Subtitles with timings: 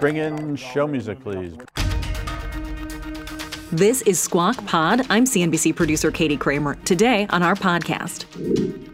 [0.00, 1.56] Bring in show music, please.
[3.72, 5.06] This is Squawk Pod.
[5.08, 6.74] I'm CNBC producer Katie Kramer.
[6.84, 8.26] Today on our podcast,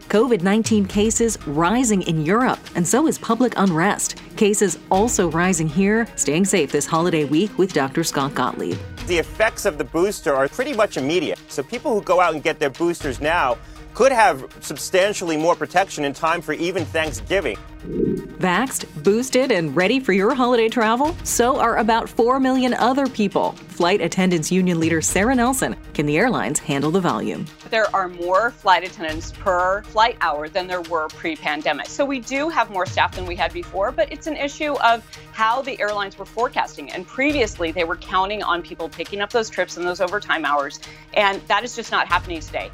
[0.07, 4.17] COVID 19 cases rising in Europe, and so is public unrest.
[4.37, 6.07] Cases also rising here.
[6.15, 8.03] Staying safe this holiday week with Dr.
[8.03, 8.77] Scott Gottlieb.
[9.07, 11.39] The effects of the booster are pretty much immediate.
[11.49, 13.57] So people who go out and get their boosters now
[13.93, 17.57] could have substantially more protection in time for even Thanksgiving.
[17.83, 21.15] Vaxed, boosted, and ready for your holiday travel?
[21.23, 23.51] So are about 4 million other people.
[23.51, 25.75] Flight Attendants Union leader Sarah Nelson.
[25.93, 27.45] Can the airlines handle the volume?
[27.69, 31.87] There are more flight attendants per flight hour than there were pre pandemic.
[31.87, 35.05] So we do have more staff than we had before, but it's an issue of
[35.33, 36.91] how the airlines were forecasting.
[36.91, 40.79] And previously, they were counting on people picking up those trips and those overtime hours.
[41.15, 42.71] And that is just not happening today.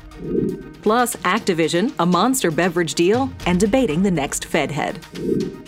[0.82, 5.00] Plus, Activision, a monster beverage deal, and debating the next Fed head.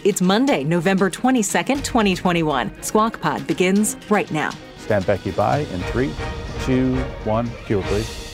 [0.03, 2.81] It's Monday, November 22nd, 2021.
[2.81, 4.51] Squawk Pod begins right now.
[4.77, 6.11] Stand Becky by in three,
[6.63, 7.49] two, one.
[7.65, 8.30] Cue, please.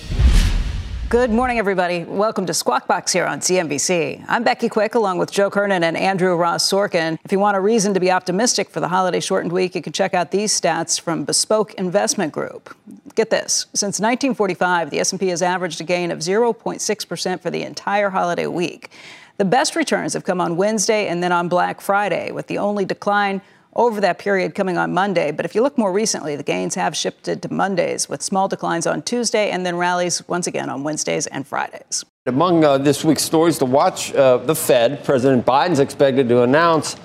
[1.09, 2.03] Good morning, everybody.
[2.03, 4.25] Welcome to Squawk Box here on CNBC.
[4.27, 7.17] I'm Becky Quick, along with Joe Kernan and Andrew Ross Sorkin.
[7.23, 9.93] If you want a reason to be optimistic for the holiday shortened week, you can
[9.93, 12.75] check out these stats from Bespoke Investment Group.
[13.15, 17.63] Get this: since 1945, the S&P has averaged a gain of 0.6 percent for the
[17.63, 18.91] entire holiday week.
[19.37, 22.83] The best returns have come on Wednesday and then on Black Friday, with the only
[22.83, 23.41] decline
[23.77, 25.31] over that period coming on Monday.
[25.31, 28.87] But if you look more recently, the gains have shifted to Mondays with small declines
[28.87, 32.03] on Tuesday and then rallies once again on Wednesdays and Fridays.
[32.25, 36.97] Among uh, this week's stories to watch, uh, the Fed, President Biden's expected to announce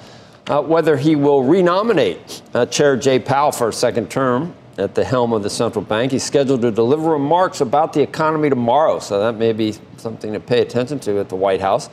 [0.49, 5.05] uh, whether he will renominate uh, Chair Jay Powell for a second term at the
[5.05, 6.13] helm of the central bank.
[6.13, 10.41] He's scheduled to deliver remarks about the economy tomorrow, so that may be something to
[10.41, 11.91] pay attention to at the White House.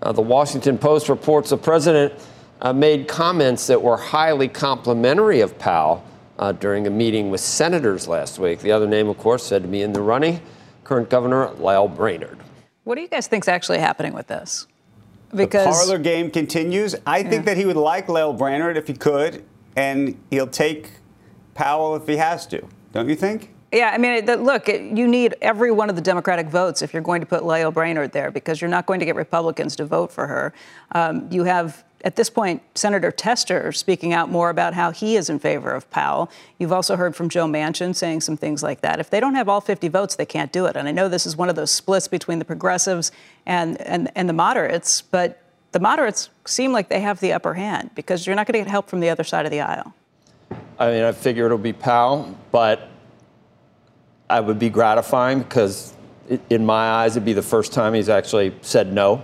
[0.00, 2.14] Uh, the Washington Post reports the president
[2.62, 6.04] uh, made comments that were highly complimentary of Powell
[6.38, 8.60] uh, during a meeting with senators last week.
[8.60, 10.40] The other name, of course, said to be in the running,
[10.84, 12.38] current Governor Lael Brainerd.
[12.84, 14.66] What do you guys think is actually happening with this?
[15.34, 16.94] Because the parlor game continues.
[17.06, 17.30] I yeah.
[17.30, 19.44] think that he would like Lael Brainerd if he could,
[19.76, 20.90] and he'll take
[21.54, 22.66] Powell if he has to.
[22.92, 23.50] Don't you think?
[23.72, 27.22] Yeah, I mean, look, you need every one of the Democratic votes if you're going
[27.22, 30.26] to put Lael Brainerd there because you're not going to get Republicans to vote for
[30.26, 30.52] her.
[30.94, 35.30] Um, you have at this point, Senator Tester speaking out more about how he is
[35.30, 36.30] in favor of Powell.
[36.58, 38.98] You've also heard from Joe Manchin saying some things like that.
[38.98, 40.76] If they don't have all 50 votes, they can't do it.
[40.76, 43.12] And I know this is one of those splits between the progressives
[43.46, 47.90] and, and, and the moderates, but the moderates seem like they have the upper hand
[47.94, 49.94] because you're not going to get help from the other side of the aisle.
[50.78, 52.90] I mean, I figure it'll be Powell, but
[54.28, 55.94] I would be gratifying because,
[56.50, 59.22] in my eyes, it'd be the first time he's actually said no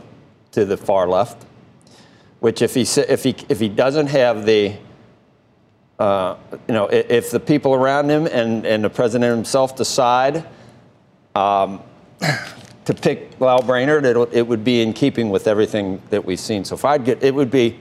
[0.53, 1.45] to the far left
[2.41, 4.75] which if he if he if he doesn't have the
[5.99, 6.37] uh,
[6.69, 10.45] you know if the people around him and, and the president himself decide
[11.35, 11.81] um,
[12.85, 16.65] to pick Lael Brainerd, it, it would be in keeping with everything that we've seen
[16.65, 16.93] so far.
[16.95, 17.81] I'd get it would be.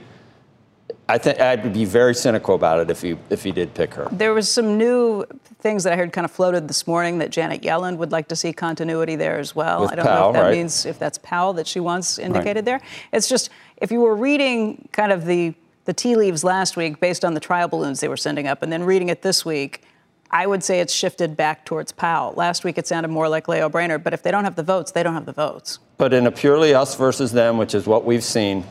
[1.10, 4.08] I think I'd be very cynical about it if he if he did pick her.
[4.12, 5.24] There was some new
[5.60, 8.36] things that I heard kind of floated this morning that Janet Yellen would like to
[8.36, 9.80] see continuity there as well.
[9.80, 10.56] With I don't Powell, know if that right.
[10.56, 12.64] means if that's Powell that she wants indicated Right.
[12.64, 12.80] there.
[13.12, 13.48] It's just
[13.80, 17.40] if you were reading kind of the the tea leaves last week based on the
[17.40, 19.82] trial balloons they were sending up, and then reading it this week.
[20.30, 22.34] I would say it's shifted back towards Powell.
[22.36, 24.92] Last week it sounded more like Lael Brainerd, but if they don't have the votes,
[24.92, 25.78] they don't have the votes.
[25.96, 28.64] But in a purely us versus them, which is what we've seen,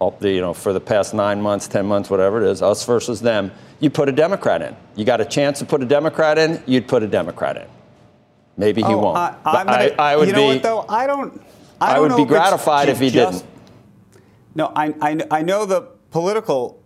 [0.00, 2.84] all the, you know, for the past nine months, ten months, whatever it is, us
[2.84, 4.74] versus them, you put a Democrat in.
[4.96, 7.68] You got a chance to put a Democrat in, you'd put a Democrat in.
[8.56, 9.16] Maybe he Oh, won't.
[9.16, 10.54] I, But I'm gonna, I, I would you know be.
[10.54, 10.84] what though?
[10.88, 11.40] I don't.
[11.80, 13.53] I, I don't would know be if it's gratified if he just- didn't.
[14.54, 16.80] No, I, I, I know the political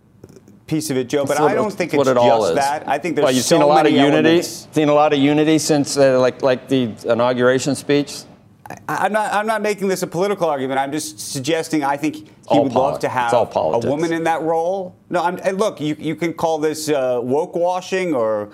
[0.67, 2.55] piece of it, Joe, but what- I don't think it's what it all just is.
[2.57, 2.87] that.
[2.87, 4.27] I think there's well, you've so seen a lot of unity.
[4.29, 4.67] elements.
[4.71, 8.23] Seen a lot of unity since, uh, like, like the inauguration speech.
[8.69, 9.33] I- I'm not.
[9.33, 10.79] I'm not making this a political argument.
[10.79, 11.83] I'm just suggesting.
[11.83, 14.95] I think he all would love to have a woman in that role.
[15.09, 15.81] No, I'm, look.
[15.81, 18.49] You you can call this uh, woke washing or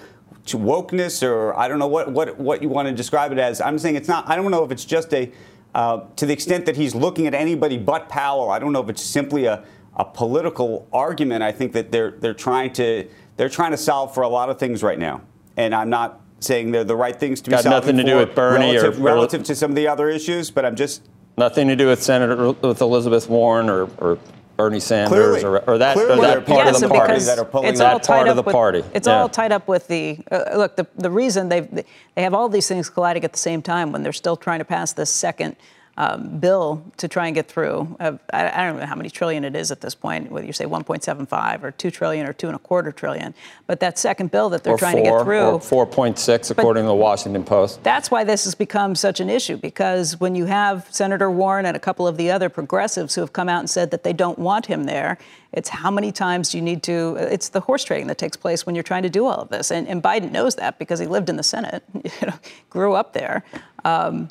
[0.46, 3.60] to wokeness or I don't know what what what you want to describe it as.
[3.60, 4.30] I'm saying it's not.
[4.30, 5.30] I don't know if it's just a.
[5.76, 8.88] Uh, to the extent that he's looking at anybody but Powell, I don't know if
[8.88, 9.66] it's simply a
[9.98, 11.44] a political argument.
[11.44, 13.06] I think that they're they're trying to
[13.36, 15.22] they're trying to solve for a lot of things right now,
[15.58, 18.18] and I'm not saying they're the right things to Got be solving nothing to do
[18.18, 20.50] with Bernie relative, or- relative to some of the other issues.
[20.50, 21.02] But I'm just
[21.38, 24.18] Nothing to do with Senator with Elizabeth Warren or, or
[24.56, 25.44] Bernie Sanders Clearly.
[25.44, 27.08] or, or that or that part people of the party.
[27.08, 28.84] party that are pulling it's that all part tied of up the with, party.
[28.94, 29.20] It's Yeah.
[29.20, 30.76] all tied up with the uh, look.
[30.76, 34.04] The the reason they they have all these things colliding at the same time when
[34.04, 35.56] they're still trying to pass this second.
[35.98, 37.96] Um, bill to try and get through.
[38.02, 40.52] Uh, I, I don't know how many trillion it is at this point, whether you
[40.52, 43.34] say 1.75 or 2 trillion or two and a quarter trillion.
[43.66, 46.84] But that second bill that they're or trying four, to get through, or 4.6 according
[46.84, 47.82] to the Washington Post.
[47.84, 51.78] that's why this has become such an issue because when you have Senator Warren and
[51.78, 54.38] a couple of the other progressives who have come out and said that they don't
[54.38, 55.18] want him there,
[55.56, 58.66] it's how many times do you need to, it's the horse trading that takes place
[58.66, 59.72] when you're trying to do all of this.
[59.72, 62.34] And, and Biden knows that because he lived in the Senate, you know,
[62.70, 63.46] grew up there.
[63.86, 64.28] Um,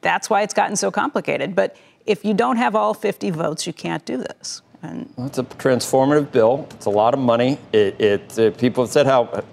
[0.00, 1.54] that's why it's gotten so complicated.
[1.54, 1.76] But
[2.06, 4.62] if you don't have all 50 votes, you can't do this.
[4.82, 6.66] And It's a transformative bill.
[6.72, 7.58] It's a lot of money.
[7.72, 9.44] It, it uh, people have said how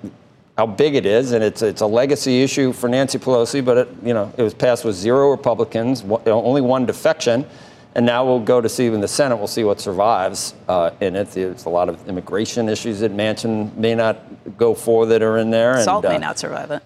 [0.58, 3.64] how big it is, and it's it's a legacy issue for Nancy Pelosi.
[3.64, 7.46] But it, you know, it was passed with zero Republicans, one- only one defection,
[7.94, 9.38] and now we'll go to see in the Senate.
[9.38, 11.30] We'll see what survives uh, in it.
[11.32, 15.52] There's a lot of immigration issues that Manchin may not go for that are in
[15.52, 15.82] there.
[15.84, 16.82] salt and, may uh, not survive it.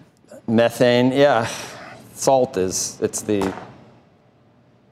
[0.48, 1.48] Methane, yeah.
[2.14, 3.54] Salt is it's the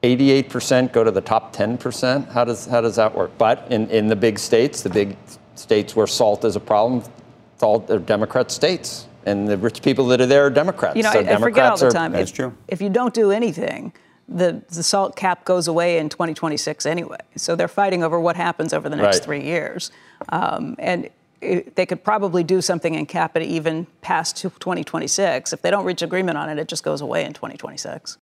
[0.02, 2.28] 88% go to the top 10%.
[2.32, 3.30] How does how does that work?
[3.38, 5.16] But in, in the big states, the big
[5.54, 7.04] states where salt is a problem,
[7.58, 9.06] salt are Democrat states.
[9.24, 10.96] And the rich people that are there are Democrats.
[10.96, 12.10] You know, so I, I forget all the time.
[12.10, 12.56] That's if, true.
[12.66, 13.92] If you don't do anything,
[14.28, 17.18] the, the salt cap goes away in 2026 anyway.
[17.36, 19.24] So they're fighting over what happens over the next Right.
[19.24, 19.92] three years.
[20.30, 21.08] Um, and
[21.42, 25.52] they could probably do something in cap it even past 2026.
[25.52, 28.18] If they don't reach agreement on it, it just goes away in 2026.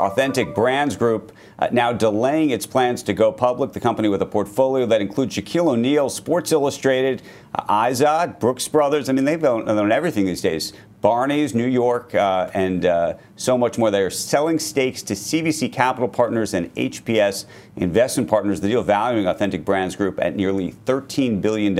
[0.00, 3.72] Authentic Brands Group uh, now delaying its plans to go public.
[3.72, 7.22] The company with a portfolio that includes Shaquille O'Neal, Sports Illustrated,
[7.54, 9.10] uh, Izod, Brooks Brothers.
[9.10, 10.72] I mean, they've owned everything these days.
[11.00, 13.90] Barney's, New York, uh, and uh, so much more.
[13.90, 18.60] They are selling stakes to CVC Capital Partners and HPS Investment Partners.
[18.60, 21.74] The deal valuing Authentic Brands Group at nearly $13 billion.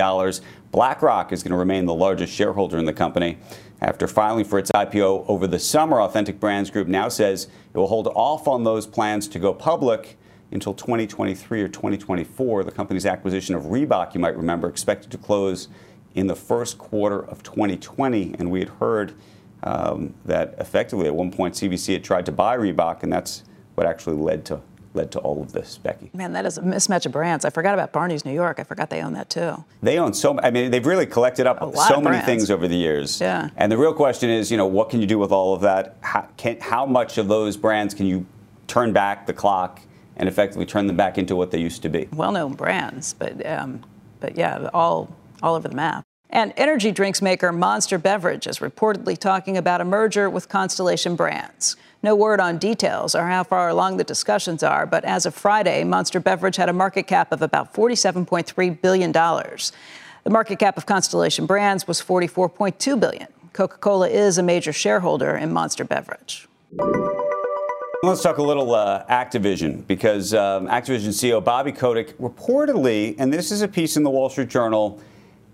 [0.73, 3.37] BlackRock is going to remain the largest shareholder in the company.
[3.83, 7.89] After filing for its IPO over the summer, Authentic Brands Group now says it will
[7.89, 10.19] hold off on those plans to go public
[10.51, 12.65] until 2023 or 2024.
[12.65, 15.69] The company's acquisition of Reebok, you might remember, expected to close
[16.15, 18.35] in the first quarter of 2020.
[18.39, 19.15] And we had heard
[19.63, 23.87] um, that effectively at one point CVC had tried to buy Reebok, and that's what
[23.87, 24.61] actually led to
[24.93, 26.11] led to all of this, Becky.
[26.13, 27.45] Man, that is a mismatch of brands.
[27.45, 28.59] I forgot about Barney's New York.
[28.59, 29.65] I forgot they own that too.
[29.83, 30.39] They own so.
[30.41, 32.27] I mean, they've really collected up so many brands.
[32.27, 33.21] things over the years.
[33.21, 33.51] Yeah.
[33.57, 35.97] And the real question is, you know, what can you do with all of that?
[36.01, 38.27] How, can, how much of those brands can you
[38.67, 39.81] turn back the clock
[40.17, 42.09] and effectively turn them back into what they used to be?
[42.13, 43.83] well-known brands, but um,
[44.19, 46.05] but yeah, all all over the map.
[46.33, 51.77] And energy drinks maker Monster Beverage is reportedly talking about a merger with Constellation Brands.
[52.03, 55.83] No word on details or how far along the discussions are, but as of Friday,
[55.85, 59.13] Monster Beverage had a market cap of about $47.3 billion.
[59.13, 63.27] The market cap of Constellation Brands was 44.2 billion.
[63.53, 66.47] Coca-Cola is a major shareholder in Monster Beverage.
[68.03, 73.51] Let's talk a little uh, Activision because um, Activision CEO Bobby Kotick reportedly, and this
[73.51, 75.01] is a piece in the Wall Street Journal,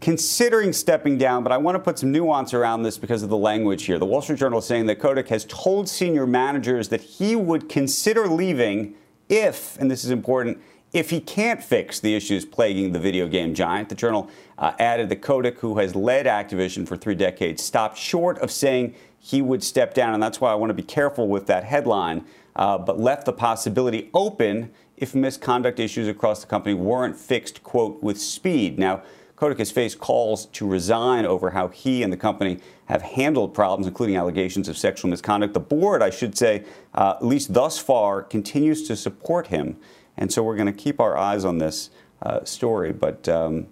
[0.01, 1.43] considering stepping down.
[1.43, 3.99] But I want to put some nuance around this because of the language here.
[3.99, 7.69] The Wall Street Journal is saying that Kotick has told senior managers that he would
[7.69, 8.95] consider leaving
[9.29, 10.59] if, and this is important,
[10.93, 13.89] if he can't fix the issues plaguing the video game giant.
[13.89, 18.39] The journal uh, added that Kotick, who has led Activision for three decades, stopped short
[18.39, 21.47] of saying he would step down, and that's why I want to be careful with
[21.49, 22.25] that headline,
[22.55, 28.03] uh, but left the possibility open if misconduct issues across the company weren't fixed, quote,
[28.03, 28.79] with speed.
[28.79, 29.03] Now,
[29.39, 34.17] Has faced calls to resign over how he and the company have handled problems, including
[34.17, 35.53] allegations of sexual misconduct.
[35.53, 36.65] The board, I should say,
[36.95, 39.77] uh, at least thus far, continues to support him.
[40.17, 41.91] And so we're going to keep our eyes on this
[42.23, 42.93] uh, story.
[42.93, 43.67] But um,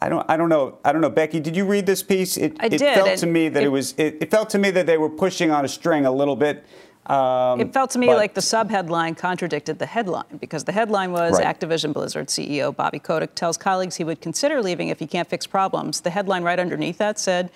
[0.00, 1.40] I don't, I don't know, I don't know, Becky.
[1.40, 2.36] Did you read this piece?
[2.36, 3.94] It, I it did, felt and to me that it, it- was.
[3.98, 6.64] It, it felt to me that they were pushing on a string a little bit.
[7.06, 11.12] Um, It felt to me but- like the subheadline contradicted the headline because the headline
[11.12, 11.44] was Right.
[11.46, 15.46] Activision Blizzard CEO Bobby Kotick tells colleagues he would consider leaving if he can't fix
[15.46, 16.00] problems.
[16.00, 17.50] The headline right underneath that said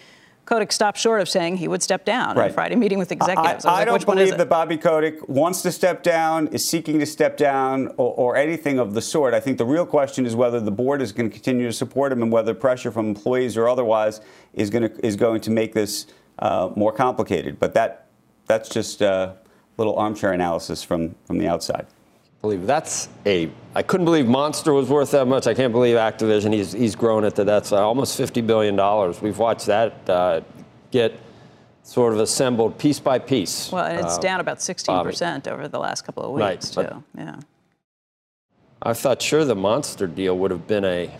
[0.49, 3.47] Kotick stopped short of saying he would step down in a Friday meeting with executives.
[3.47, 6.03] I, was I like, don't which one is believe that Bobby Kotick wants to step
[6.03, 9.35] down, is seeking to step down, or, or anything of the sort.
[9.35, 12.13] I think the real question is whether the board is going to continue to support
[12.13, 14.23] him and whether pressure from employees or otherwise
[14.55, 16.07] is going to is going to make this
[16.39, 17.59] uh, more complicated.
[17.59, 18.08] But that
[18.49, 19.37] that's just a
[19.77, 21.87] little armchair analysis from from the outside.
[22.41, 23.51] believe that's a.
[23.75, 25.47] I couldn't believe Monster was worth that much.
[25.47, 26.53] I can't believe Activision.
[26.53, 29.23] He's he's grown it to that's almost fifty billion dollars.
[29.23, 30.41] We've watched that uh,
[30.91, 31.19] get
[31.83, 33.73] sort of assembled piece by piece.
[33.73, 37.03] Well, and it's uh, down about 16% over the last couple of weeks, Right, too.
[37.17, 37.37] Yeah.
[38.83, 41.11] I thought sure the Monster deal would have been a.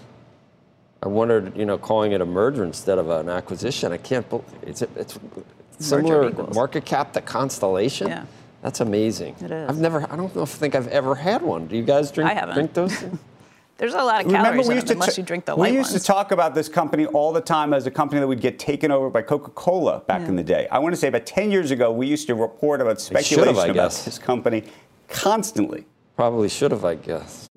[1.03, 3.93] I wondered, you know, calling it a merger instead of an acquisition.
[3.93, 5.19] I can't believe it's it's
[5.79, 6.55] similar of equals.
[6.55, 8.09] market cap to Constellation.
[8.09, 8.25] Yeah.
[8.63, 9.37] That's amazing.
[9.41, 9.69] It is.
[9.71, 10.03] I've never.
[10.11, 11.67] I don't know if I think I've ever had one.
[11.69, 12.55] Do you guys drink I haven't.
[12.55, 13.05] drink those?
[13.79, 15.45] There's a lot of Remember, calories we in used them to unless t- you drink
[15.45, 16.03] the we light used ones.
[16.03, 18.91] to talk about this company all the time as a company that would get taken
[18.91, 20.67] over by Coca-Cola back in the day.
[20.73, 23.25] I want to say about 10 years ago, we used to report about should have,
[23.25, 24.05] speculation about guess.
[24.05, 24.65] this company
[25.07, 25.87] constantly.
[26.17, 27.49] Probably should have, I guess.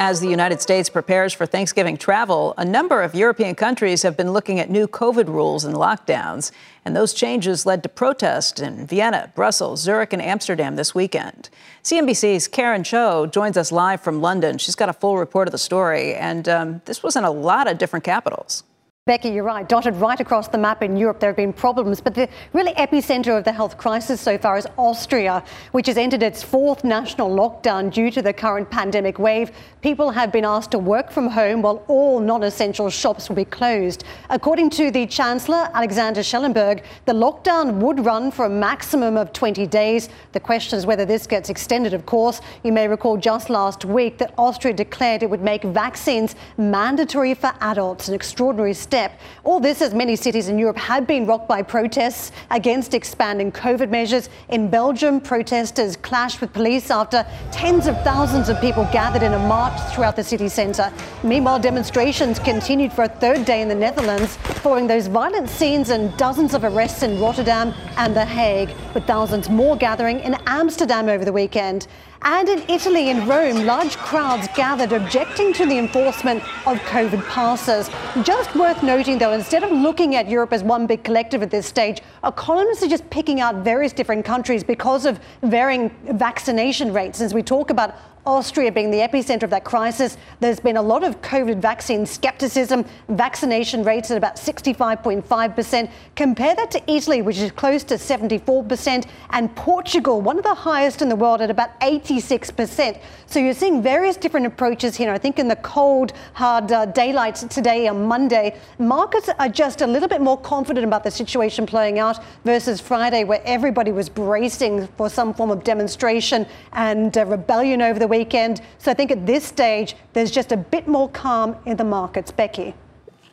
[0.00, 4.32] As the United States prepares for Thanksgiving travel, a number of European countries have been
[4.32, 6.52] looking at new COVID rules and lockdowns,
[6.84, 11.50] and those changes led to protests in Vienna, Brussels, Zurich, and Amsterdam this weekend.
[11.82, 14.56] CNBC's Karen Tso joins us live from London.
[14.58, 17.66] She's got a full report of the story, and um, this was in a lot
[17.66, 18.62] of different capitals.
[19.08, 19.66] Becky, you're right.
[19.66, 21.98] Dotted right across the map in Europe, there have been problems.
[21.98, 26.22] But the really epicenter of the health crisis so far is Austria, which has entered
[26.22, 29.50] its fourth national lockdown due to the current pandemic wave.
[29.80, 33.46] People have been asked to work from home while all non essential shops will be
[33.46, 34.04] closed.
[34.28, 39.66] According to the Chancellor, Alexander Schallenberg, the lockdown would run for a maximum of 20
[39.68, 40.10] days.
[40.32, 42.42] The question is whether this gets extended, of course.
[42.62, 47.54] You may recall just last week that Austria declared it would make vaccines mandatory for
[47.62, 48.97] adults, an extraordinary step.
[49.44, 53.90] All this as many cities in Europe have been rocked by protests against expanding COVID
[53.90, 54.28] measures.
[54.48, 59.38] In Belgium, protesters clashed with police after tens of thousands of people gathered in a
[59.38, 60.92] march throughout the city centre.
[61.22, 66.16] Meanwhile, demonstrations continued for a third day in the Netherlands following those violent scenes and
[66.16, 71.24] dozens of arrests in Rotterdam and The Hague, with thousands more gathering in Amsterdam over
[71.24, 71.86] the weekend.
[72.22, 77.88] And in Italy and Rome, large crowds gathered objecting to the enforcement of COVID passes.
[78.24, 81.66] Just worth noting, though, instead of looking at Europe as one big collective at this
[81.66, 87.20] stage, economists are just picking out various different countries because of varying vaccination rates.
[87.20, 87.94] As we talk about
[88.26, 90.16] Austria being the epicenter of that crisis.
[90.40, 92.84] There's been a lot of COVID vaccine skepticism.
[93.08, 95.90] Vaccination rates at about 65.5%.
[96.16, 101.02] Compare that to Italy, which is close to 74%, and Portugal, one of the highest
[101.02, 103.00] in the world at about 86%.
[103.26, 105.12] So you're seeing various different approaches here.
[105.12, 109.86] I think in the cold, hard uh, daylight today on Monday, markets are just a
[109.86, 114.86] little bit more confident about the situation playing out versus Friday, where everybody was bracing
[114.96, 118.60] for some form of demonstration and uh, rebellion over the weekend.
[118.78, 122.30] So I think at this stage, there's just a bit more calm in the markets.
[122.30, 122.74] Becky.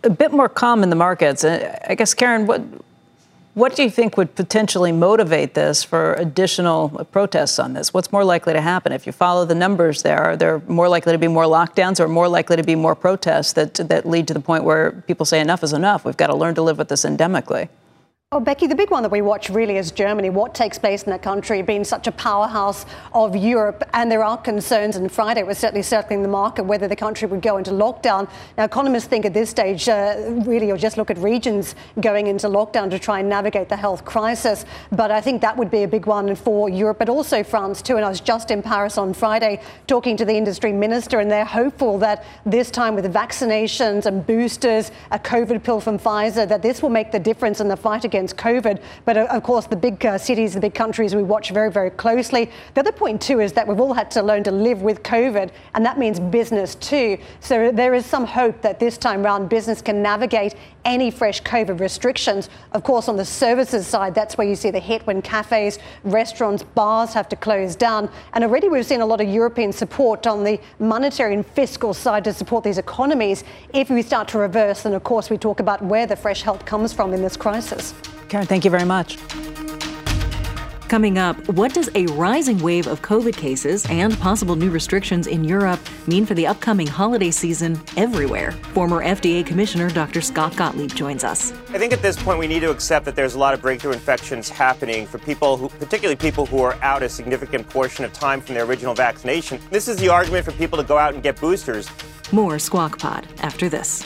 [0.03, 1.44] A bit more calm in the markets.
[1.44, 2.62] Uh, I guess, Karen, what
[3.55, 7.94] what do you think would potentially motivate this for additional protests on this?
[7.94, 10.22] What's more likely to happen if you follow the numbers there?
[10.22, 13.53] Are there more likely to be more lockdowns or more likely to be more protests
[13.53, 16.03] that that lead to the point where people say enough is enough?
[16.03, 17.70] We've got to learn to live with this endemically.
[18.36, 20.30] Oh, Becky, the big one that we watch really is Germany.
[20.30, 24.38] What takes place in that country, being such a powerhouse of Europe, and there are
[24.38, 24.98] concerns.
[24.98, 28.30] And Friday was certainly circling the market whether the country would go into lockdown.
[28.58, 30.15] Now, economists think at this stage, uh,
[30.46, 34.04] really, you'll just look at regions going into lockdown to try and navigate the health
[34.04, 34.65] crisis.
[34.92, 37.96] But I think that would be a big one for Europe, but also France too.
[37.96, 41.46] And I was just in Paris on Friday talking to the industry minister, and they're
[41.46, 46.82] hopeful that this time with vaccinations and boosters, a COVID pill from Pfizer, that this
[46.82, 48.82] will make the difference in the fight against COVID.
[49.05, 51.89] But uh, of course, the big uh, cities, the big countries, we watch very, very
[51.89, 52.50] closely.
[52.74, 55.51] The other point, too, is that we've all had to learn to live with COVID,
[55.74, 57.17] and that means business, too.
[57.39, 60.55] So there is some hope that this time round, business can navigate
[60.86, 62.50] any fresh COVID restrictions.
[62.72, 66.63] Of course, on the services side, that's where you see the hit when cafes, restaurants,
[66.63, 68.10] bars have to close down.
[68.34, 72.24] And already we've seen a lot of European support on the monetary and fiscal side
[72.25, 73.44] to support these economies.
[73.74, 76.65] If we start to reverse, then of course we talk about where the fresh help
[76.65, 77.94] comes from in this crisis.
[78.36, 79.18] Karen, thank you very much.
[80.89, 85.46] Coming up, what does a rising wave of COVID cases and possible new restrictions in
[85.46, 88.51] Europe mean for the upcoming holiday season everywhere?
[88.74, 90.20] Former FDA Commissioner Dr.
[90.20, 91.54] Scott Gottlieb joins us.
[91.70, 93.94] I think at this point we need to accept that there's a lot of breakthrough
[93.94, 98.42] infections happening for people who, particularly people who are out a significant portion of time
[98.42, 99.62] from their original vaccination.
[99.70, 101.89] This is the argument for people to go out and get boosters.
[102.34, 104.06] More Squawk Pod after this.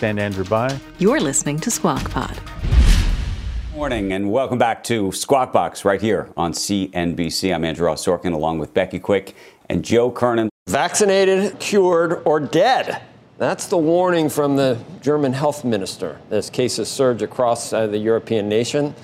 [0.00, 0.80] Stand Andrew by.
[0.98, 2.40] You're listening to Squawk Pod.
[3.74, 7.54] Morning and welcome back to Squawk Box right here on CNBC.
[7.54, 9.36] I'm Andrew Ross Sorkin along with Becky Quick
[9.68, 10.48] and Joe Kernan.
[10.68, 13.02] Vaccinated, cured, or dead.
[13.36, 18.48] That's the warning from the German health minister as cases surge across uh, the European
[18.48, 18.94] nation.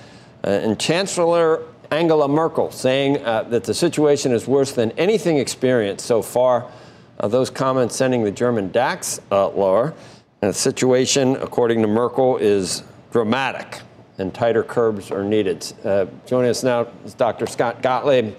[0.43, 1.61] Uh, and Chancellor
[1.91, 6.73] Angela Merkel saying uh, that the situation is worse than anything experienced so far.
[7.21, 9.93] Uh, those comments sending the German DAX uh, lower.
[10.47, 13.81] The situation, according to Merkel, is dramatic
[14.19, 15.67] and tighter curbs are needed.
[15.85, 17.47] Uh, joining us now is Dr.
[17.47, 18.33] Scott Gottlieb,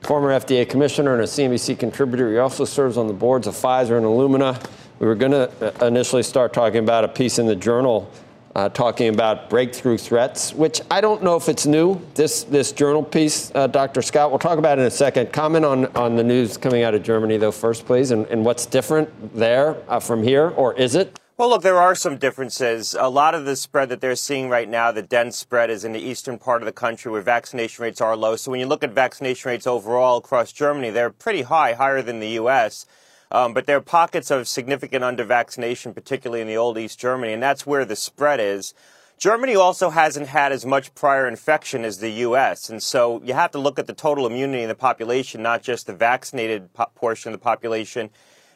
[0.00, 2.32] former FDA commissioner and a CNBC contributor.
[2.32, 4.60] He also serves on the boards of Pfizer and Illumina.
[4.98, 8.10] We were going to uh, initially start talking about a piece in the journal
[8.56, 13.04] uh, talking about breakthrough threats, which I don't know if it's new, this, this journal
[13.04, 14.02] piece, uh, Dr.
[14.02, 14.30] Scott.
[14.30, 15.32] We'll talk about it in a second.
[15.32, 18.66] Comment on, on the news coming out of Germany, though, first, please, and, and what's
[18.66, 21.20] different there uh, from here, or is it?
[21.38, 22.94] Well, look, there are some differences.
[22.94, 25.92] A lot of the spread that they're seeing right now, the dense spread, is in
[25.92, 28.36] the eastern part of the country where vaccination rates are low.
[28.36, 32.20] So when you look at vaccination rates overall across Germany, they're pretty high, higher than
[32.20, 32.84] the U.S.
[33.30, 37.32] Um, but there are pockets of significant under vaccination, particularly in the old East Germany,
[37.32, 38.74] and that's where the spread is.
[39.16, 43.52] Germany also hasn't had as much prior infection as the U.S., and so you have
[43.52, 47.32] to look at the total immunity in the population, not just the vaccinated po- portion
[47.32, 48.10] of the population.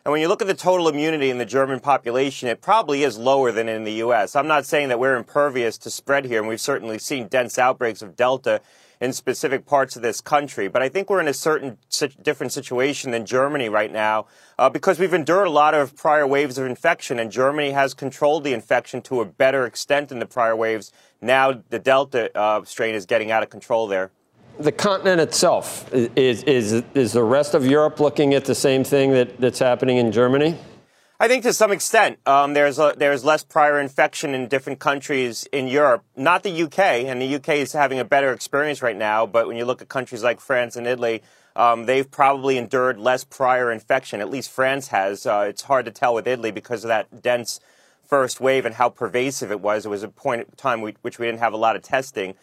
[0.07, 3.19] And when you look at the total immunity in the German population, it probably is
[3.19, 4.37] lower than in the U.S.
[4.37, 8.03] I'm not saying that we're impervious to spread here, and we've certainly seen dense outbreaks
[8.03, 8.61] of Delta
[9.01, 10.69] in specific parts of this country.
[10.69, 11.79] But I think we're in a certain
[12.23, 14.27] different situation than Germany right now
[14.61, 18.45] uh, because we've endured a lot of prior waves of infection, and Germany has controlled
[18.45, 20.92] the infection to a better extent than the prior waves.
[21.21, 24.12] Now the Delta uh, strain is getting out of control there
[24.59, 29.12] the continent itself is, is, is the rest of Europe looking at the same thing
[29.12, 30.57] that, that's happening in Germany?
[31.19, 35.49] I think to some extent, um, there's a, there's less prior infection in different countries
[35.51, 36.05] in Europe.
[36.14, 39.25] Not the UK, and the UK is having a better experience right now.
[39.25, 41.23] But when you look at countries like France and Italy,
[41.55, 44.21] um, they've probably endured less prior infection.
[44.21, 45.25] At least France has.
[45.25, 47.61] Uh, it's hard to tell with Italy because of that dense
[48.05, 49.87] first wave and how pervasive it was.
[49.87, 52.35] It was a point in time we, which we didn't have a lot of testing.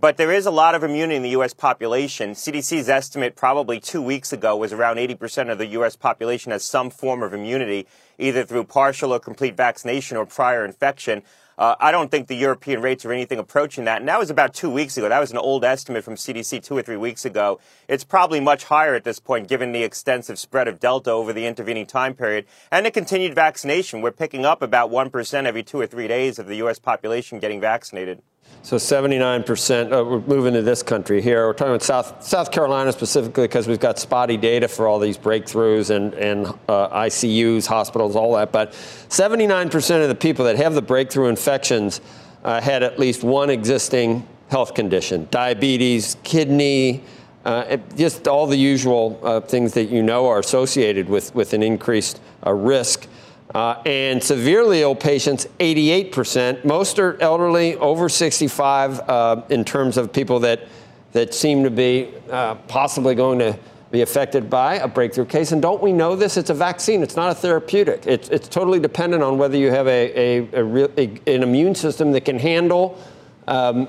[0.00, 1.52] But there is a lot of immunity in the U.S.
[1.52, 2.30] population.
[2.32, 5.96] CDC's estimate probably two weeks ago was around 80% of the U.S.
[5.96, 7.86] population has some form of immunity,
[8.18, 11.22] either through partial or complete vaccination or prior infection.
[11.58, 14.00] Uh, I don't think the European rates are anything approaching that.
[14.00, 15.08] And that was about two weeks ago.
[15.08, 17.60] That was an old estimate from CDC two or three weeks ago.
[17.86, 21.46] It's probably much higher at this point, given the extensive spread of Delta over the
[21.46, 24.00] intervening time period and the continued vaccination.
[24.00, 26.78] We're picking up about 1% every two or three days of the U.S.
[26.78, 28.22] population getting vaccinated.
[28.64, 31.46] So 79%, uh, we're moving to this country here.
[31.46, 35.18] We're talking about South, South Carolina specifically because we've got spotty data for all these
[35.18, 38.52] breakthroughs and, and uh, ICUs, hospitals, all that.
[38.52, 42.00] But 79% of the people that have the breakthrough infections
[42.44, 47.02] uh, had at least one existing health condition diabetes, kidney,
[47.44, 51.62] uh, just all the usual uh, things that you know are associated with, with an
[51.62, 53.08] increased uh, risk.
[53.54, 56.64] Uh, and severely ill patients, 88%.
[56.64, 60.66] Most are elderly, over 65, uh, in terms of people that,
[61.12, 63.58] that seem to be uh, possibly going to
[63.90, 65.52] be affected by a breakthrough case.
[65.52, 66.38] And don't we know this?
[66.38, 68.06] It's a vaccine, it's not a therapeutic.
[68.06, 71.74] It's, it's totally dependent on whether you have a, a, a, real, a an immune
[71.74, 72.98] system that can handle.
[73.46, 73.86] Um,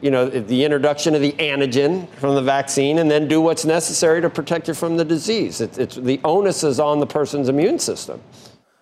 [0.00, 4.22] you know, the introduction of the antigen from the vaccine and then do what's necessary
[4.22, 5.60] to protect you from the disease.
[5.60, 8.18] It, it's, the onus is on the person's immune system.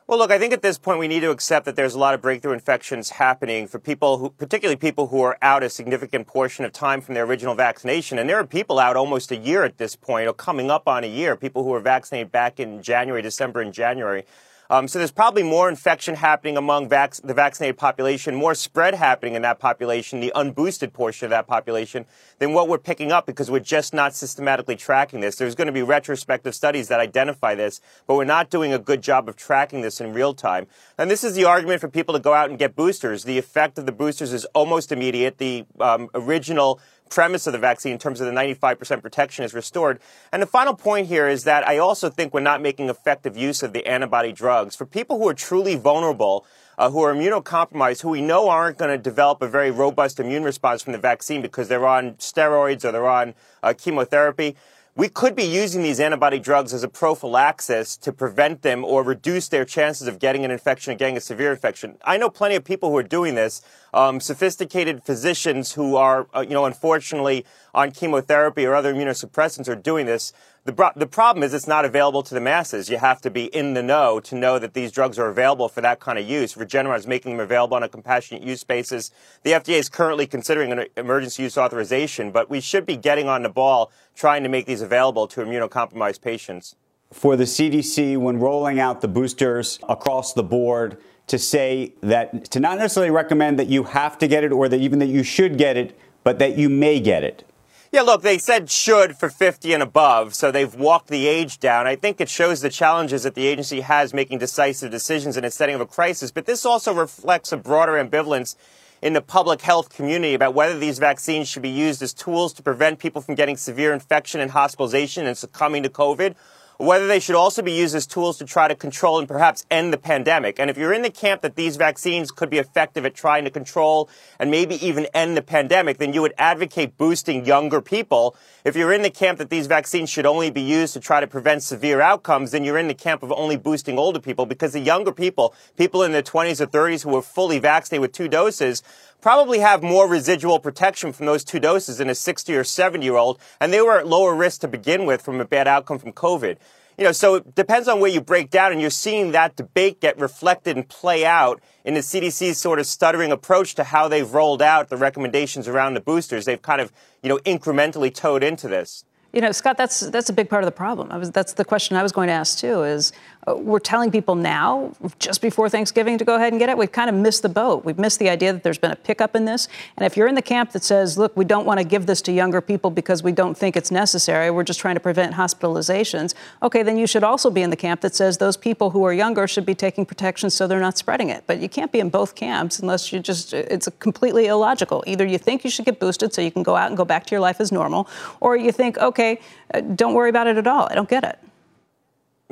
[0.09, 2.14] Well, look, I think at this point we need to accept that there's a lot
[2.14, 6.64] of breakthrough infections happening for people who, particularly people who are out a significant portion
[6.64, 8.16] of time from their original vaccination.
[8.16, 11.03] And there are people out almost a year at this point, or coming up on
[11.03, 14.25] a year, people who were vaccinated back in January, December, and January.
[14.70, 19.35] Um, so there's probably more infection happening among vac- the vaccinated population, more spread happening
[19.35, 22.07] in that population, the unboosted portion of that population,
[22.38, 25.37] than what we're picking up because we're just not systematically tracking this.
[25.37, 29.02] There's going to be retrospective studies that identify this, but we're not doing a good
[29.02, 30.66] job of tracking this in real time.
[30.98, 33.24] And this is the argument for people to go out and get boosters.
[33.24, 35.38] The effect of the boosters is almost immediate.
[35.38, 40.01] The um, original premise of the vaccine in terms of the 95% protection is restored.
[40.33, 43.62] And the final point here is that I also think we're not making effective use
[43.62, 44.77] of the antibody drugs.
[44.77, 46.47] For people who are truly vulnerable,
[46.79, 50.45] uh, who are immunocompromised, who we know aren't going to develop a very robust immune
[50.45, 54.57] response from the vaccine because they're on steroids or they're on uh, chemotherapy,
[54.96, 59.46] we could be using these antibody drugs as a prophylaxis to prevent them or reduce
[59.46, 61.98] their chances of getting an infection and getting a severe infection.
[62.02, 63.61] I know plenty of people who are doing this,
[63.92, 69.76] um, sophisticated physicians who are, uh, you know, unfortunately on chemotherapy or other immunosuppressants are
[69.76, 70.32] doing this.
[70.66, 72.90] The, the problem is it's not available to the masses.
[72.90, 75.81] You have to be in the know to know that these drugs are available for
[75.81, 76.55] that kind of use.
[76.55, 79.12] Regeneron is making them available on a compassionate use basis.
[79.44, 83.44] The FDA is currently considering an emergency use authorization, but we should be getting on
[83.44, 86.74] the ball trying to make these available to immunocompromised patients.
[87.12, 92.59] For the CDC, when rolling out the boosters across the board, to say that to
[92.59, 95.59] not necessarily recommend that you have to get it or that even that you should
[95.59, 97.44] get it, but that you may get it.
[97.92, 101.87] Yeah, look, they said should for 50 and above, so they've walked the age down.
[101.87, 105.51] I think it shows the challenges that the agency has making decisive decisions in a
[105.51, 108.57] setting of a crisis, but this also reflects a broader ambivalence
[109.03, 112.62] in the public health community about whether these vaccines should be used as tools to
[112.62, 116.35] prevent people from getting severe infection and hospitalization and succumbing to COVID,
[116.79, 119.93] whether they should also be used as tools to try to control and perhaps end
[119.93, 120.59] the pandemic.
[120.59, 123.51] And if you're in the camp that these vaccines could be effective at trying to
[123.51, 128.37] control and maybe even end the pandemic, then you would advocate boosting younger people.
[128.65, 131.27] If you're in the camp that these vaccines should only be used to try to
[131.27, 134.81] prevent severe outcomes, then you're in the camp of only boosting older people because the
[134.81, 138.83] younger people, people in their 20s or 30s who are fully vaccinated with two doses,
[139.27, 143.17] probably have more residual protection from those two doses than a 60 or 70 year
[143.17, 146.12] old, and they were at lower risk to begin with from a bad outcome from
[146.12, 146.59] COVID.
[146.97, 150.01] You know, so it depends on where you break down, and you're seeing that debate
[150.01, 154.33] get reflected and play out in the CDC's sort of stuttering approach to how they've
[154.33, 156.45] rolled out the recommendations around the boosters.
[156.45, 159.05] They've kind of, you know, incrementally toed into this.
[159.33, 161.09] You know, Scott, that's that's a big part of the problem.
[161.19, 162.85] Was, that's the question I was going to ask too.
[162.85, 163.12] Is
[163.46, 166.76] we're telling people now, just before Thanksgiving, to go ahead and get it.
[166.76, 167.85] We've kind of missed the boat.
[167.85, 169.68] We've missed the idea that there's been a pickup in this.
[169.96, 172.20] And if you're in the camp that says, look, we don't want to give this
[172.22, 176.35] to younger people because we don't think it's necessary, we're just trying to prevent hospitalizations,
[176.62, 179.12] okay, then you should also be in the camp that says those people who are
[179.12, 181.44] younger should be taking protection so they're not spreading it.
[181.46, 185.04] But you can't be in both camps unless you just, it's completely illogical.
[185.06, 187.26] Either you think you should get boosted so you can go out and go back
[187.26, 188.09] to your life as normal,
[188.40, 189.38] or you think, okay,
[189.72, 190.88] uh, don't worry about it at all.
[190.90, 191.38] I don't get it.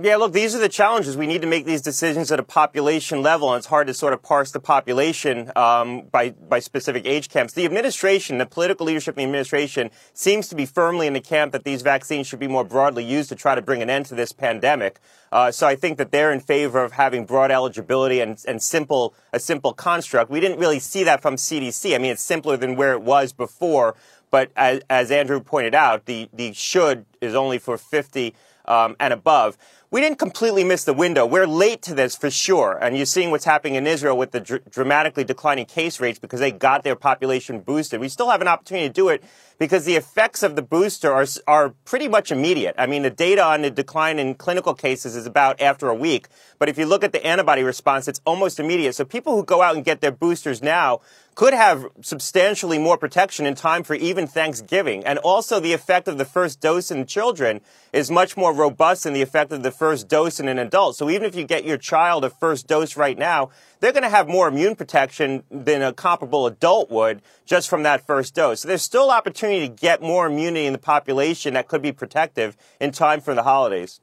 [0.03, 1.17] Yeah, look, these are the challenges.
[1.17, 4.13] We need to make these decisions at a population level, and it's hard to sort
[4.13, 7.53] of parse the population um, by by specific age camps.
[7.53, 11.53] The administration, the political leadership in the administration, seems to be firmly in the camp
[11.53, 14.17] that these vaccines should be more broadly used to try to bring an end to
[14.17, 14.99] this pandemic.
[15.31, 19.15] Uh, so I think that they're in favor of having broad eligibility and, and simple
[19.33, 20.29] a simple construct.
[20.29, 21.95] We didn't really see that from CDC.
[21.95, 23.95] I mean, it's simpler than where it was before.
[24.33, 28.35] But as, as Andrew pointed out, the the should is only for 50
[28.67, 29.57] um, and above
[29.95, 31.25] we didn't completely miss the window.
[31.25, 32.77] We're late to this for sure.
[32.83, 36.41] And you're seeing what's happening in Israel with the dr- dramatically declining case rates because
[36.41, 38.01] they got their population boosted.
[38.01, 39.23] We still have an opportunity to do it
[39.57, 42.75] because the effects of the booster are, are pretty much immediate.
[42.77, 46.27] I mean, the data on the decline in clinical cases is about after a week.
[46.59, 48.97] But if you look at the antibody response, it's almost immediate.
[48.97, 51.03] So people who go out and get their boosters now
[51.35, 55.05] could have substantially more protection in time for even Thanksgiving.
[55.05, 57.61] And also the effect of the first dose in children
[57.93, 60.97] is much more robust than the effect of the first dose in an adult.
[60.97, 64.09] So even if you get your child a first dose right now, they're going to
[64.09, 68.61] have more immune protection than a comparable adult would just from that first dose.
[68.61, 72.57] So there's still opportunity to get more immunity in the population that could be protective
[72.81, 74.01] in time for the holidays.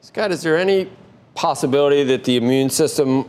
[0.00, 0.90] Scott, is there any
[1.34, 3.28] possibility that the immune system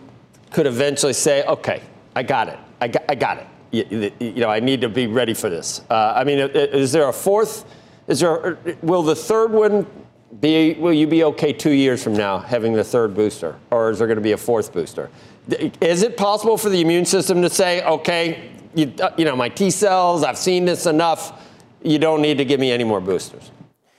[0.52, 1.82] could eventually say, okay,
[2.16, 2.60] I got it.
[2.82, 3.48] I got, I got it.
[3.72, 5.82] You, you, know, I need to be ready for this.
[5.90, 7.66] Uh, I mean, is there a fourth?
[8.08, 8.58] Is there?
[8.82, 9.86] Will the third one
[10.40, 10.76] be?
[10.76, 14.08] Will you be okay two years from now having the third booster, or is there
[14.08, 15.10] going to be a fourth booster?
[15.82, 19.50] Is it possible for the immune system to say, okay, you, uh, you know, my
[19.50, 21.44] T cells, I've seen this enough.
[21.84, 23.52] You don't need to give me any more boosters.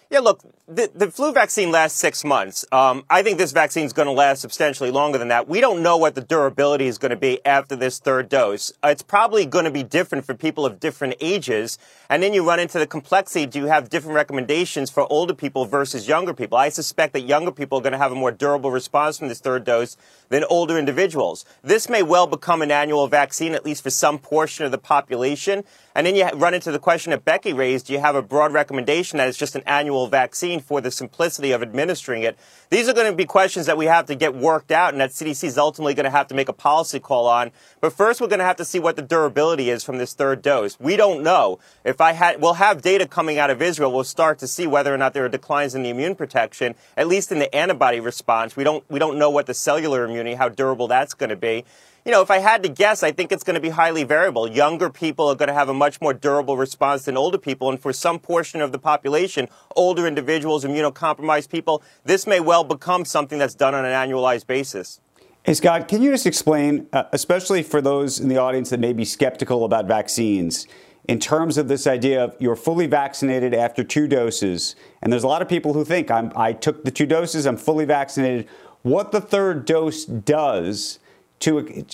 [0.08, 2.64] Yeah, look, the, the flu vaccine lasts six months.
[2.70, 5.48] Um, I think this vaccine is going to last substantially longer than that.
[5.48, 8.72] We don't know what the durability is going to be after this third dose.
[8.84, 11.76] It's probably going to be different for people of different ages.
[12.08, 13.46] And then you run into the complexity.
[13.46, 16.56] Do you have different recommendations for older people versus younger people?
[16.56, 19.40] I suspect that younger people are going to have a more durable response from this
[19.40, 19.96] third dose
[20.28, 21.44] than older individuals.
[21.62, 25.64] This may well become an annual vaccine, at least for some portion of the population.
[25.96, 27.86] And then you run into the question that Becky raised.
[27.86, 31.52] Do you have a broad recommendation that it's just an annual vaccine for the simplicity
[31.52, 32.38] of administering it?
[32.68, 35.12] These are going to be questions that we have to get worked out and that
[35.12, 37.50] CDC is ultimately going to have to make a policy call on.
[37.80, 40.42] But first, we're going to have to see what the durability is from this third
[40.42, 40.78] dose.
[40.78, 41.60] We don't know.
[41.82, 43.90] If I had, we'll have data coming out of Israel.
[43.90, 47.08] We'll start to see whether or not there are declines in the immune protection, at
[47.08, 48.54] least in the antibody response.
[48.54, 51.64] We don't, we don't know what the cellular immunity, how durable that's going to be
[52.06, 54.48] you know, if I had to guess, I think it's going to be highly variable.
[54.48, 57.68] Younger people are going to have a much more durable response than older people.
[57.68, 63.04] And for some portion of the population, older individuals, immunocompromised people, this may well become
[63.04, 65.00] something that's done on an annualized basis.
[65.42, 68.92] Hey, Scott, can you just explain, uh, especially for those in the audience that may
[68.92, 70.68] be skeptical about vaccines,
[71.08, 75.28] in terms of this idea of you're fully vaccinated after two doses, and there's a
[75.28, 78.48] lot of people who think I took the two doses, I'm fully vaccinated.
[78.82, 81.00] What the third dose does
[81.40, 81.86] to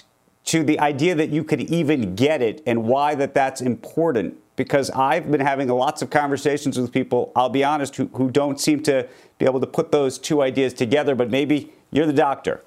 [0.45, 4.91] to the idea that you could even get it and why that that's important because
[4.91, 8.83] I've been having lots of conversations with people, I'll be honest, who, who don't seem
[8.83, 12.63] to be able to put those two ideas together, but maybe you're the doctor.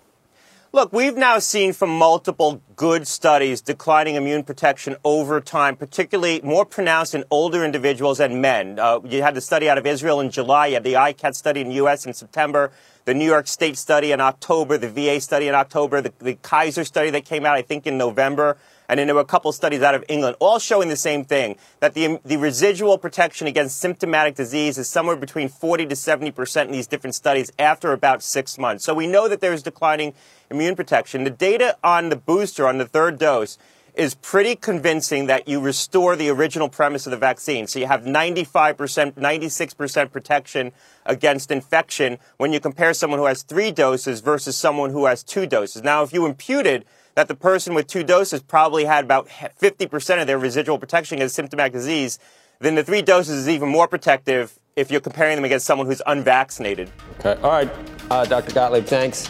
[0.72, 6.66] Look, we've now seen from multiple good studies declining immune protection over time, particularly more
[6.66, 8.78] pronounced in older individuals and men.
[8.78, 11.62] Uh, you had the study out of Israel in July, you had the ICAT study
[11.62, 12.06] in the U.S.
[12.06, 12.74] in September
[13.06, 16.84] the New York State study in October, the VA study in October, the, the Kaiser
[16.84, 18.58] study that came out, I think, in November.
[18.90, 21.56] And then there were a couple studies out of England, all showing the same thing,
[21.80, 26.72] that the, the residual protection against symptomatic disease is somewhere between 40 to 70% in
[26.72, 28.84] these different studies after about six months.
[28.84, 30.14] So we know that there's declining
[30.52, 31.24] immune protection.
[31.24, 33.58] The data on the booster, on the third dose,
[33.96, 37.66] is pretty convincing that you restore the original premise of the vaccine.
[37.66, 40.72] So you have 95%, 96% protection
[41.06, 45.46] against infection when you compare someone who has three doses versus someone who has two
[45.46, 45.84] doses.
[45.84, 50.28] Now, if you imputed that the person with two doses probably had about 50% of
[50.28, 52.20] their residual protection against symptomatic disease,
[52.60, 56.02] then the three doses is even more protective if you're comparing them against someone who's
[56.06, 56.92] unvaccinated.
[57.20, 57.42] Okay.
[57.42, 57.70] All right.
[58.12, 58.54] Uh, Dr.
[58.54, 59.30] Gottlieb, thanks.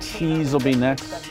[0.00, 1.29] Cheese will be next.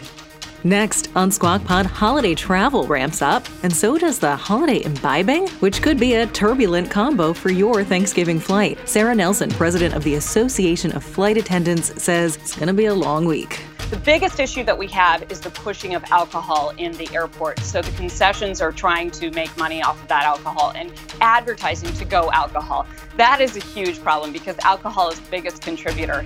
[0.65, 5.81] Next on Squawk Pod, holiday travel ramps up, and so does the holiday imbibing, which
[5.81, 8.77] could be a turbulent combo for your Thanksgiving flight.
[8.87, 12.93] Sarah Nelson, president of the Association of Flight Attendants, says it's going to be a
[12.93, 13.61] long week.
[13.89, 17.59] The biggest issue that we have is the pushing of alcohol in the airport.
[17.61, 20.91] So the concessions are trying to make money off of that alcohol and
[21.21, 22.85] advertising to go alcohol.
[23.15, 26.25] That is a huge problem because alcohol is the biggest contributor.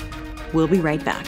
[0.53, 1.27] We'll be right back.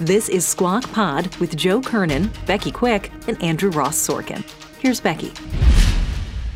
[0.00, 4.44] This is Squawk Pod with Joe Kernan, Becky Quick, and Andrew Ross Sorkin.
[4.78, 5.32] Here's Becky.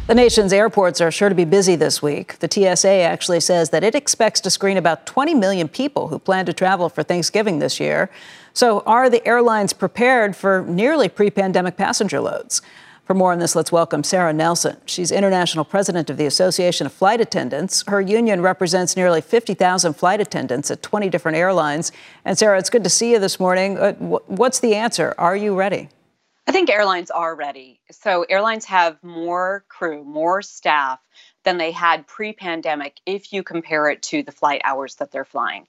[0.09, 2.38] The nation's airports are sure to be busy this week.
[2.40, 6.44] The TSA actually says that it expects to screen about 20 million people who plan
[6.44, 8.11] to travel for Thanksgiving this year.
[8.53, 12.61] So, are the airlines prepared for nearly pre pandemic passenger loads?
[13.11, 14.77] For more on this, let's welcome Sarah Nelson.
[14.87, 17.83] She's international president of the Association of Flight Attendants.
[17.88, 21.90] Her union represents nearly 50,000 flight attendants at 20 different airlines.
[22.25, 23.79] And Sarah, it's good to see you this morning.
[23.79, 25.12] Uh, what's the answer?
[25.18, 25.88] Are you ready?
[26.46, 27.81] I think airlines are ready.
[27.90, 31.01] So, airlines have more crew, more staff
[31.42, 35.25] than they had pre pandemic if you compare it to the flight hours that they're
[35.25, 35.66] flying.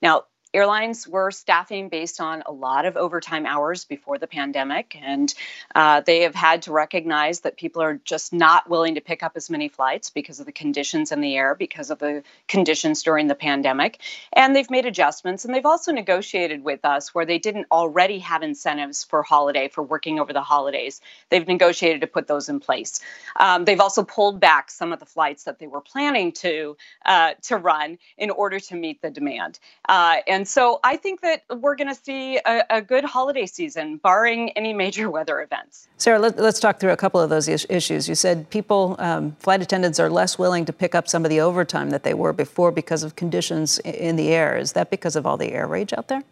[0.00, 5.34] Now, airlines were staffing based on a lot of overtime hours before the pandemic, and
[5.74, 9.32] uh, they have had to recognize that people are just not willing to pick up
[9.34, 13.26] as many flights because of the conditions in the air, because of the conditions during
[13.26, 14.00] the pandemic.
[14.32, 18.42] And they've made adjustments, and they've also negotiated with us where they didn't already have
[18.42, 21.00] incentives for holiday, for working over the holidays.
[21.30, 23.00] They've negotiated to put those in place.
[23.36, 27.34] Um, they've also pulled back some of the flights that they were planning to uh,
[27.42, 29.58] to run in order to meet the demand.
[29.88, 33.98] Uh, and so I think that we're going to see a, a, good holiday season,
[33.98, 35.88] barring any major weather events.
[35.96, 38.08] Sarah, let, us talk through a couple of those is- issues.
[38.08, 41.40] You said people, um, flight attendants, are less willing to pick up some of the
[41.40, 44.56] overtime that they were before because of conditions in the air.
[44.56, 46.22] Is that because of all the air rage out there?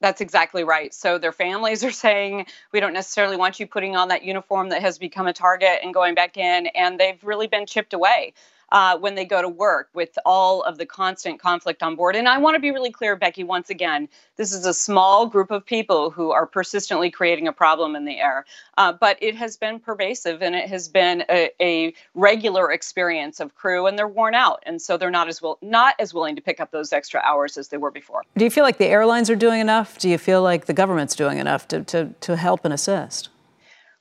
[0.00, 0.94] That's exactly right.
[0.94, 4.82] So their families are saying, we don't necessarily want you putting on that uniform that
[4.82, 6.66] has become a target and going back in.
[6.68, 8.32] And they've really been chipped away
[8.72, 12.16] uh, when they go to work with all of the constant conflict on board.
[12.16, 15.50] And I want to be really clear, Becky, once again, this is a small group
[15.50, 18.44] of people who are persistently creating a problem in the air.
[18.78, 23.54] Uh, but it has been pervasive and it has been a, a, regular experience of
[23.54, 24.62] crew, and they're worn out.
[24.66, 27.56] And so they're not as, will, not as willing to pick up those extra hours
[27.56, 28.22] as they were before.
[28.36, 29.98] Do you feel like the airlines are doing enough?
[29.98, 33.28] Do you feel like the government's doing enough to, to, to help and assist?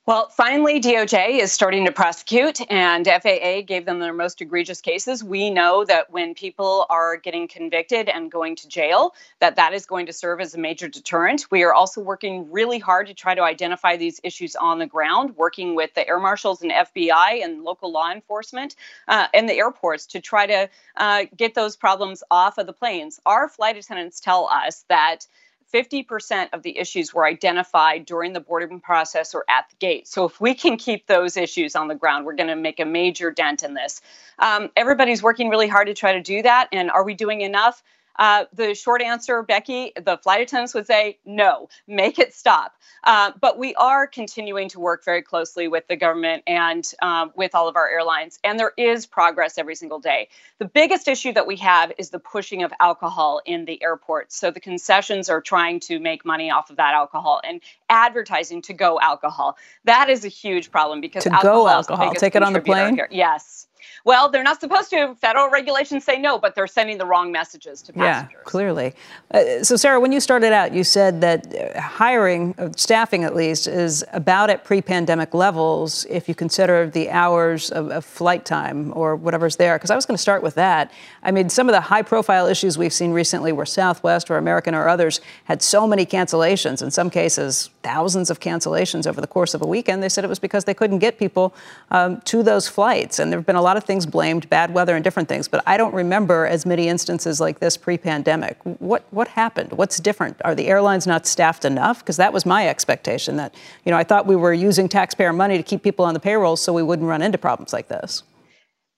[0.09, 5.23] Well, finally, DOJ is starting to prosecute, and FAA gave them their most egregious cases.
[5.23, 9.85] We know that when people are getting convicted and going to jail, that that is
[9.85, 11.45] going to serve as a major deterrent.
[11.51, 15.35] We are also working really hard to try to identify these issues on the ground,
[15.37, 18.75] working with the air marshals and FBI and local law enforcement
[19.07, 20.67] uh, and the airports to try to
[20.97, 23.19] uh, get those problems off of the planes.
[23.27, 25.27] Our flight attendants tell us that
[25.73, 30.07] 50% of the issues were identified during the boarding process or at the gate.
[30.07, 32.85] So if we can keep those issues on the ground, we're going to make a
[32.85, 34.01] major dent in this.
[34.39, 36.69] Um, everybody's working really hard to try to do that.
[36.71, 37.83] And are we doing enough?
[38.19, 42.73] Uh, the short answer, Becky, the flight attendants would say no, make it stop.
[43.05, 47.55] Uh, but we are continuing to work very closely with the government and um, with
[47.55, 50.27] all of our airlines, and there is progress every single day.
[50.57, 54.35] The biggest issue that we have is the pushing of alcohol in the airports.
[54.35, 58.73] So the concessions are trying to make money off of that alcohol and advertising to
[58.73, 59.57] go alcohol.
[59.85, 62.99] That is a huge problem because to alcohol go alcohol, take it on the plane.
[63.11, 63.67] Yes.
[64.05, 65.15] Well, they're not supposed to.
[65.15, 68.33] Federal regulations say no, but they're sending the wrong messages to passengers.
[68.33, 68.93] Yeah, clearly.
[69.31, 73.35] Uh, so, Sarah, when you started out, you said that uh, hiring, uh, staffing at
[73.35, 78.45] least, is about at pre pandemic levels if you consider the hours of, of flight
[78.45, 79.77] time or whatever's there.
[79.77, 80.91] Because I was going to start with that.
[81.23, 84.73] I mean, some of the high profile issues we've seen recently where Southwest or American
[84.75, 89.53] or others had so many cancellations, in some cases, thousands of cancellations over the course
[89.53, 90.01] of a weekend.
[90.01, 91.53] They said it was because they couldn't get people
[91.91, 93.19] um, to those flights.
[93.19, 95.63] And there have been a lot of things blamed, bad weather and different things, but
[95.65, 98.57] I don't remember as many instances like this pre-pandemic.
[98.63, 99.73] What what happened?
[99.73, 100.37] What's different?
[100.45, 101.99] Are the airlines not staffed enough?
[101.99, 103.37] Because that was my expectation.
[103.37, 103.55] That
[103.85, 106.55] you know, I thought we were using taxpayer money to keep people on the payroll
[106.55, 108.23] so we wouldn't run into problems like this.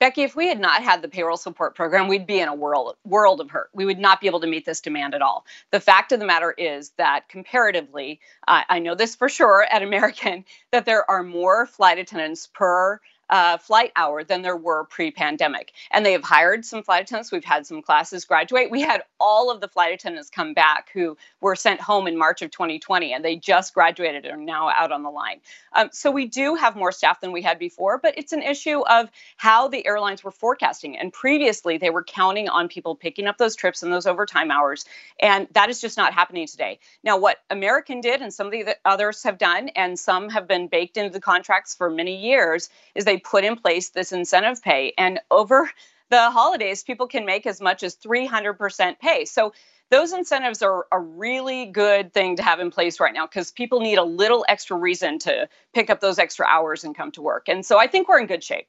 [0.01, 2.95] Becky, if we had not had the payroll support program, we'd be in a world
[3.05, 3.69] world of hurt.
[3.71, 5.45] We would not be able to meet this demand at all.
[5.69, 9.83] The fact of the matter is that comparatively, uh, I know this for sure at
[9.83, 12.99] American, that there are more flight attendants per
[13.31, 15.71] uh, flight hour than there were pre-pandemic.
[15.89, 17.31] And they have hired some flight attendants.
[17.31, 18.69] We've had some classes graduate.
[18.69, 22.41] We had all of the flight attendants come back who were sent home in March
[22.41, 25.39] of 2020, and they just graduated and are now out on the line.
[25.73, 28.81] Um, so we do have more staff than we had before, but it's an issue
[28.81, 30.97] of how the airlines were forecasting.
[30.97, 34.85] And previously, they were counting on people picking up those trips and those overtime hours,
[35.19, 36.79] and that is just not happening today.
[37.03, 40.67] Now, what American did, and some of the others have done, and some have been
[40.67, 44.93] baked into the contracts for many years, is they put in place this incentive pay.
[44.97, 45.69] And over
[46.09, 49.25] the holidays, people can make as much as 300% pay.
[49.25, 49.53] So
[49.89, 53.81] those incentives are a really good thing to have in place right now because people
[53.81, 57.49] need a little extra reason to pick up those extra hours and come to work.
[57.49, 58.67] And so I think we're in good shape.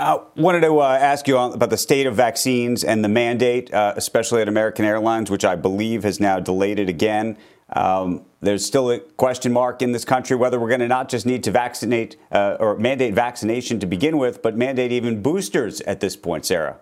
[0.00, 3.72] I uh, wanted to uh, ask you about the state of vaccines and the mandate,
[3.74, 7.36] uh, especially at American Airlines, which I believe has now delayed it again.
[7.70, 11.26] Um, there's still a question mark in this country whether we're going to not just
[11.26, 16.00] need to vaccinate uh, or mandate vaccination to begin with, but mandate even boosters at
[16.00, 16.80] this point, Sarah.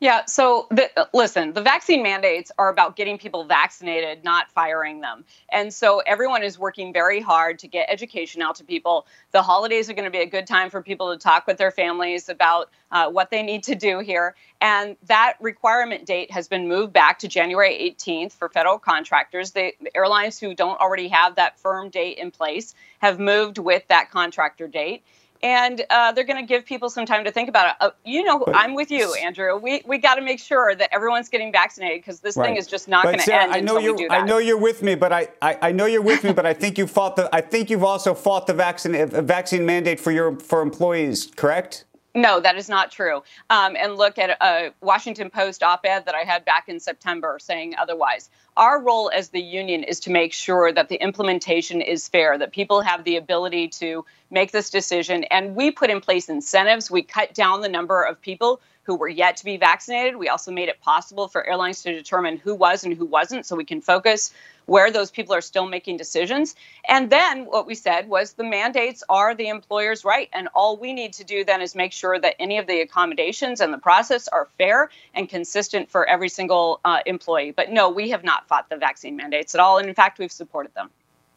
[0.00, 5.24] Yeah, so the, listen, the vaccine mandates are about getting people vaccinated, not firing them.
[5.50, 9.06] And so everyone is working very hard to get education out to people.
[9.30, 11.70] The holidays are going to be a good time for people to talk with their
[11.70, 14.34] families about uh, what they need to do here.
[14.60, 19.52] And that requirement date has been moved back to January 18th for federal contractors.
[19.52, 24.10] The airlines who don't already have that firm date in place have moved with that
[24.10, 25.02] contractor date.
[25.44, 27.76] And uh, they're going to give people some time to think about it.
[27.78, 29.56] Uh, you know, but, I'm with you, Andrew.
[29.58, 32.46] We we got to make sure that everyone's getting vaccinated because this right.
[32.46, 34.94] thing is just not going to end I know you're, I know you're with me,
[34.94, 37.42] but I, I, I know you're with me, but I think you fought the I
[37.42, 41.84] think you've also fought the vaccine vaccine mandate for your for employees, correct?
[42.16, 43.24] No, that is not true.
[43.50, 47.38] Um, and look at a Washington Post op ed that I had back in September
[47.40, 48.30] saying otherwise.
[48.56, 52.52] Our role as the union is to make sure that the implementation is fair, that
[52.52, 55.24] people have the ability to make this decision.
[55.24, 56.88] And we put in place incentives.
[56.88, 60.16] We cut down the number of people who were yet to be vaccinated.
[60.16, 63.56] We also made it possible for airlines to determine who was and who wasn't so
[63.56, 64.32] we can focus
[64.66, 66.54] where those people are still making decisions.
[66.88, 70.28] And then what we said was the mandates are the employer's right.
[70.32, 73.60] And all we need to do then is make sure that any of the accommodations
[73.60, 77.50] and the process are fair and consistent for every single uh, employee.
[77.50, 79.78] But no, we have not fought the vaccine mandates at all.
[79.78, 80.90] And in fact, we've supported them.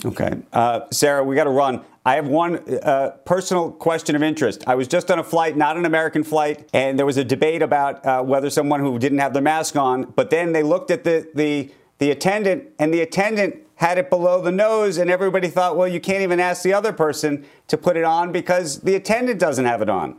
[0.06, 0.38] Okay.
[0.54, 1.84] Uh, Sarah, we got to run.
[2.06, 4.64] I have one uh, personal question of interest.
[4.68, 7.62] I was just on a flight, not an American flight, and there was a debate
[7.62, 11.04] about uh, whether someone who didn't have their mask on, but then they looked at
[11.04, 15.76] the, the, the attendant, and the attendant had it below the nose, and everybody thought,
[15.76, 19.40] well, you can't even ask the other person to put it on because the attendant
[19.40, 20.16] doesn't have it on.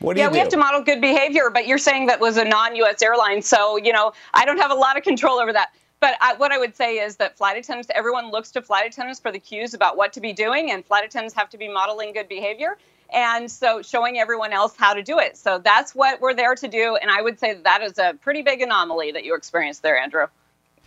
[0.00, 0.34] What do yeah, you do?
[0.34, 3.42] we have to model good behavior, but you're saying that was a non US airline.
[3.42, 5.70] So, you know, I don't have a lot of control over that.
[6.00, 9.18] But I, what I would say is that flight attendants, everyone looks to flight attendants
[9.18, 12.12] for the cues about what to be doing, and flight attendants have to be modeling
[12.12, 12.78] good behavior.
[13.12, 15.36] And so showing everyone else how to do it.
[15.36, 16.96] So that's what we're there to do.
[16.96, 19.98] And I would say that, that is a pretty big anomaly that you experienced there,
[19.98, 20.26] Andrew.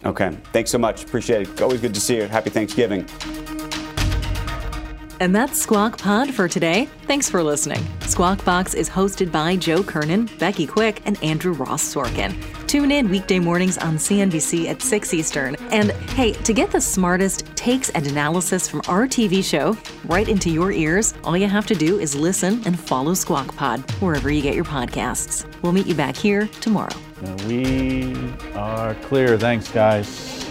[0.05, 0.37] Okay.
[0.53, 1.03] Thanks so much.
[1.03, 1.61] Appreciate it.
[1.61, 2.27] Always good to see you.
[2.27, 3.07] Happy Thanksgiving.
[5.21, 6.89] And that's Squawk Pod for today.
[7.03, 7.85] Thanks for listening.
[7.99, 12.33] Squawk Box is hosted by Joe Kernan, Becky Quick, and Andrew Ross Sorkin.
[12.65, 15.55] Tune in weekday mornings on CNBC at 6 Eastern.
[15.69, 20.49] And hey, to get the smartest takes and analysis from our TV show right into
[20.49, 24.41] your ears, all you have to do is listen and follow Squawk Pod wherever you
[24.41, 25.45] get your podcasts.
[25.61, 26.95] We'll meet you back here tomorrow.
[27.45, 28.15] We
[28.55, 29.37] are clear.
[29.37, 30.50] Thanks, guys.